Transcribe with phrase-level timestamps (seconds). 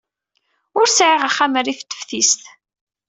[0.79, 2.43] Ur sɛiɣ axxam rrif teftist.